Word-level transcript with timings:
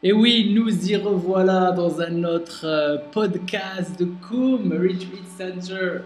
Et 0.00 0.12
oui, 0.12 0.52
nous 0.54 0.88
y 0.88 0.94
revoilà 0.94 1.72
dans 1.72 2.00
un 2.00 2.22
autre 2.22 2.60
euh, 2.62 2.98
podcast 3.10 3.98
de 3.98 4.04
Koum 4.04 4.72
Retreat 4.72 5.26
Center, 5.36 6.02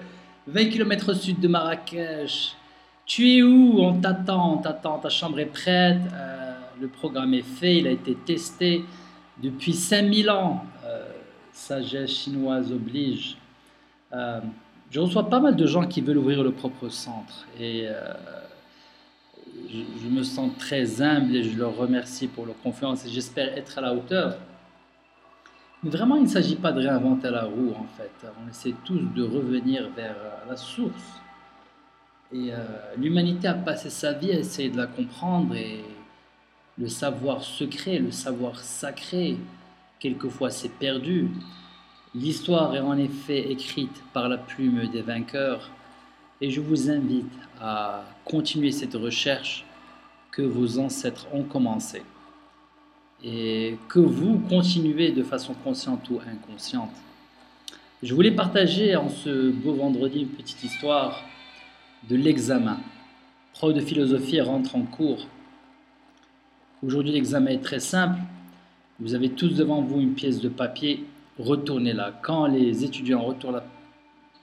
20 0.46 0.70
km 0.70 1.10
au 1.10 1.14
sud 1.14 1.40
de 1.40 1.46
Marrakech. 1.46 2.56
Tu 3.04 3.36
es 3.36 3.42
où? 3.42 3.80
On 3.80 4.00
t'attend, 4.00 4.54
on 4.54 4.56
t'attend, 4.62 4.98
ta 4.98 5.10
chambre 5.10 5.40
est 5.40 5.44
prête, 5.44 6.00
euh, 6.14 6.54
le 6.80 6.88
programme 6.88 7.34
est 7.34 7.42
fait, 7.42 7.76
il 7.80 7.86
a 7.86 7.90
été 7.90 8.14
testé 8.14 8.82
depuis 9.42 9.74
5000 9.74 10.30
ans. 10.30 10.64
Euh, 10.86 11.04
sagesse 11.52 12.12
chinoise 12.12 12.72
oblige. 12.72 13.36
je 14.90 15.00
reçois 15.00 15.28
pas 15.28 15.38
mal 15.38 15.54
de 15.54 15.66
gens 15.66 15.86
qui 15.86 16.00
veulent 16.00 16.16
ouvrir 16.16 16.42
le 16.42 16.52
propre 16.52 16.88
centre 16.88 17.46
et 17.60 17.88
je, 19.68 20.08
me 20.08 20.22
sens 20.22 20.50
très 20.58 21.02
humble 21.02 21.34
et 21.34 21.42
je 21.42 21.58
leur 21.58 21.76
remercie 21.76 22.28
pour 22.28 22.46
leur 22.46 22.58
confiance 22.62 23.06
et 23.06 23.10
j'espère 23.10 23.56
être 23.56 23.78
à 23.78 23.80
la 23.80 23.94
hauteur. 23.94 24.36
Mais 25.82 25.90
vraiment, 25.90 26.16
il 26.16 26.22
ne 26.22 26.28
s'agit 26.28 26.56
pas 26.56 26.72
de 26.72 26.80
réinventer 26.80 27.30
la 27.30 27.44
roue, 27.44 27.72
en 27.76 27.86
fait. 27.96 28.12
On 28.44 28.48
essaie 28.48 28.74
tous 28.84 29.00
de 29.00 29.22
revenir 29.22 29.90
vers 29.96 30.16
euh, 30.16 30.50
la 30.50 30.56
source. 30.56 31.20
Et 32.32 32.52
euh, 32.52 32.56
l'humanité 32.96 33.48
a 33.48 33.54
passé 33.54 33.90
sa 33.90 34.12
vie 34.12 34.32
à 34.32 34.38
essayer 34.38 34.70
de 34.70 34.76
la 34.76 34.86
comprendre 34.86 35.54
et 35.54 35.84
le 36.78 36.88
savoir 36.88 37.42
secret, 37.42 37.98
le 37.98 38.10
savoir 38.10 38.58
sacré, 38.58 39.36
quelquefois 39.98 40.50
c'est 40.50 40.70
perdu. 40.70 41.30
L'histoire 42.14 42.74
est 42.74 42.80
en 42.80 42.96
effet 42.96 43.50
écrite 43.50 44.02
par 44.12 44.28
la 44.28 44.38
plume 44.38 44.86
des 44.88 45.02
vainqueurs 45.02 45.70
et 46.42 46.50
je 46.50 46.60
vous 46.60 46.90
invite 46.90 47.32
à 47.60 48.04
continuer 48.24 48.72
cette 48.72 48.94
recherche 48.94 49.64
que 50.32 50.42
vos 50.42 50.80
ancêtres 50.80 51.28
ont 51.32 51.44
commencé 51.44 52.02
et 53.22 53.78
que 53.88 54.00
vous 54.00 54.40
continuez 54.48 55.12
de 55.12 55.22
façon 55.22 55.54
consciente 55.54 56.10
ou 56.10 56.18
inconsciente. 56.26 56.90
Je 58.02 58.12
voulais 58.12 58.32
partager 58.32 58.96
en 58.96 59.08
ce 59.08 59.52
beau 59.52 59.74
vendredi 59.74 60.22
une 60.22 60.30
petite 60.30 60.64
histoire 60.64 61.22
de 62.10 62.16
l'examen. 62.16 62.80
Prof 63.52 63.72
de 63.72 63.80
philosophie 63.80 64.40
rentre 64.40 64.74
en 64.74 64.82
cours. 64.82 65.28
Aujourd'hui, 66.84 67.12
l'examen 67.12 67.52
est 67.52 67.62
très 67.62 67.78
simple. 67.78 68.18
Vous 68.98 69.14
avez 69.14 69.28
tous 69.28 69.54
devant 69.54 69.80
vous 69.82 70.00
une 70.00 70.14
pièce 70.14 70.40
de 70.40 70.48
papier. 70.48 71.04
Retournez-la. 71.38 72.18
Quand 72.20 72.46
les 72.46 72.82
étudiants 72.82 73.22
retournent 73.22 73.54
la, 73.54 73.64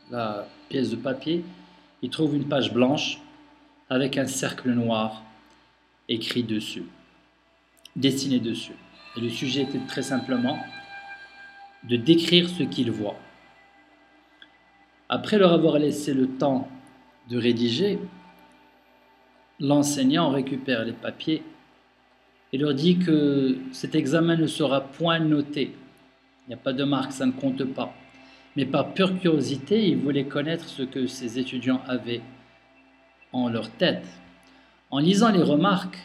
la 0.09 0.47
pièce 0.69 0.91
de 0.91 0.95
papier, 0.95 1.43
ils 2.01 2.09
trouvent 2.09 2.35
une 2.35 2.47
page 2.47 2.73
blanche 2.73 3.19
avec 3.89 4.17
un 4.17 4.27
cercle 4.27 4.71
noir 4.71 5.23
écrit 6.07 6.43
dessus, 6.43 6.85
dessiné 7.95 8.39
dessus. 8.39 8.75
Et 9.17 9.21
le 9.21 9.29
sujet 9.29 9.63
était 9.63 9.85
très 9.87 10.03
simplement 10.03 10.57
de 11.83 11.95
décrire 11.95 12.49
ce 12.49 12.63
qu'ils 12.63 12.91
voient. 12.91 13.17
Après 15.07 15.37
leur 15.37 15.53
avoir 15.53 15.79
laissé 15.79 16.13
le 16.13 16.27
temps 16.27 16.69
de 17.29 17.37
rédiger, 17.37 17.99
l'enseignant 19.59 20.29
récupère 20.29 20.85
les 20.85 20.93
papiers 20.93 21.43
et 22.53 22.57
leur 22.57 22.73
dit 22.73 22.97
que 22.97 23.57
cet 23.71 23.95
examen 23.95 24.35
ne 24.35 24.47
sera 24.47 24.81
point 24.81 25.19
noté. 25.19 25.75
Il 26.45 26.49
n'y 26.49 26.53
a 26.53 26.57
pas 26.57 26.73
de 26.73 26.83
marque, 26.83 27.11
ça 27.11 27.25
ne 27.25 27.31
compte 27.31 27.63
pas. 27.63 27.93
Mais 28.55 28.65
par 28.65 28.93
pure 28.93 29.19
curiosité, 29.19 29.87
il 29.87 29.97
voulait 29.97 30.25
connaître 30.25 30.67
ce 30.67 30.83
que 30.83 31.07
ses 31.07 31.39
étudiants 31.39 31.81
avaient 31.87 32.21
en 33.31 33.49
leur 33.49 33.69
tête. 33.69 34.07
En 34.91 34.99
lisant 34.99 35.31
les 35.31 35.43
remarques 35.43 35.99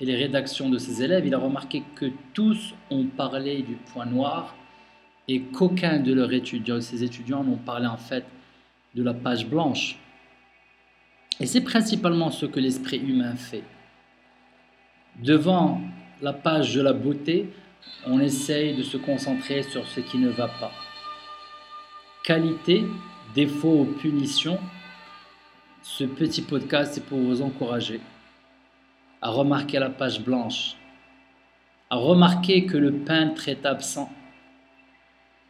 et 0.00 0.04
les 0.04 0.16
rédactions 0.16 0.68
de 0.68 0.78
ses 0.78 1.02
élèves, 1.02 1.26
il 1.26 1.34
a 1.34 1.38
remarqué 1.38 1.82
que 1.94 2.06
tous 2.34 2.74
ont 2.90 3.04
parlé 3.04 3.62
du 3.62 3.74
point 3.74 4.06
noir 4.06 4.56
et 5.28 5.40
qu'aucun 5.40 5.98
de 5.98 6.12
leurs 6.12 6.30
ses 6.82 7.04
étudiants 7.04 7.44
n'ont 7.44 7.56
parlé 7.56 7.86
en 7.86 7.96
fait 7.96 8.24
de 8.94 9.02
la 9.02 9.14
page 9.14 9.46
blanche. 9.46 9.98
Et 11.40 11.46
c'est 11.46 11.60
principalement 11.60 12.30
ce 12.30 12.46
que 12.46 12.58
l'esprit 12.58 12.98
humain 12.98 13.36
fait. 13.36 13.62
Devant 15.22 15.80
la 16.20 16.32
page 16.32 16.74
de 16.74 16.80
la 16.80 16.92
beauté, 16.92 17.50
on 18.06 18.18
essaye 18.18 18.74
de 18.74 18.82
se 18.82 18.96
concentrer 18.96 19.62
sur 19.62 19.86
ce 19.86 20.00
qui 20.00 20.18
ne 20.18 20.30
va 20.30 20.48
pas. 20.48 20.72
Qualité, 22.28 22.84
défaut 23.34 23.80
ou 23.80 23.84
punition, 23.86 24.58
ce 25.80 26.04
petit 26.04 26.42
podcast 26.42 26.98
est 26.98 27.00
pour 27.00 27.18
vous 27.18 27.40
encourager 27.40 28.02
à 29.22 29.30
remarquer 29.30 29.78
la 29.78 29.88
page 29.88 30.20
blanche, 30.20 30.76
à 31.88 31.96
remarquer 31.96 32.66
que 32.66 32.76
le 32.76 32.92
peintre 32.92 33.48
est 33.48 33.64
absent 33.64 34.12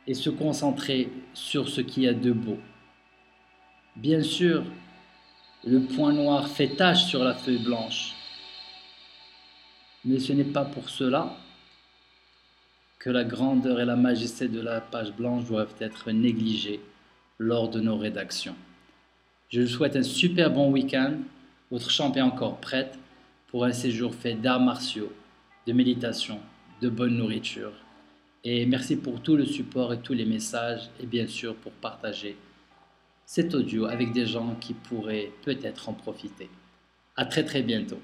et 0.07 0.15
se 0.15 0.31
concentrer 0.31 1.11
sur 1.35 1.69
ce 1.69 1.81
qu'il 1.81 2.05
y 2.05 2.09
a 2.09 2.15
de 2.15 2.31
beau. 2.31 2.59
Bien 3.97 4.23
sûr, 4.23 4.63
le 5.65 5.81
point 5.81 6.13
noir 6.13 6.47
fait 6.47 6.77
tache 6.77 7.07
sur 7.07 7.25
la 7.25 7.35
feuille 7.35 7.65
blanche, 7.65 8.13
mais 10.05 10.21
ce 10.21 10.33
n'est 10.33 10.45
pas 10.45 10.65
pour 10.65 10.89
cela 10.89 11.37
que 13.09 13.13
la 13.13 13.25
grandeur 13.25 13.81
et 13.81 13.87
la 13.87 13.97
majesté 13.97 14.49
de 14.49 14.61
la 14.61 14.83
page 14.83 15.15
blanche 15.15 15.47
doivent 15.47 15.75
être 15.81 16.11
négligées 16.11 16.79
lors 17.39 17.71
de 17.71 17.81
nos 17.81 17.97
rédactions. 17.97 18.55
Je 19.49 19.63
vous 19.63 19.67
souhaite 19.67 19.97
un 19.97 20.03
super 20.03 20.51
bon 20.51 20.71
week-end. 20.71 21.15
Votre 21.71 21.89
chambre 21.89 22.19
est 22.19 22.21
encore 22.21 22.59
prête 22.59 22.99
pour 23.47 23.65
un 23.65 23.73
séjour 23.73 24.15
fait 24.15 24.35
d'arts 24.35 24.61
martiaux, 24.61 25.11
de 25.67 25.73
méditation, 25.73 26.39
de 26.83 26.91
bonne 26.91 27.17
nourriture. 27.17 27.73
Et 28.45 28.67
merci 28.67 28.95
pour 28.95 29.23
tout 29.23 29.37
le 29.37 29.47
support 29.47 29.95
et 29.95 30.01
tous 30.01 30.13
les 30.13 30.27
messages 30.27 30.91
et 31.01 31.07
bien 31.07 31.27
sûr 31.27 31.55
pour 31.55 31.73
partager 31.73 32.37
cet 33.25 33.55
audio 33.55 33.87
avec 33.87 34.13
des 34.13 34.27
gens 34.27 34.55
qui 34.61 34.75
pourraient 34.75 35.33
peut-être 35.47 35.89
en 35.89 35.95
profiter. 35.95 36.51
À 37.17 37.25
très 37.25 37.47
très 37.47 37.63
bientôt. 37.63 38.03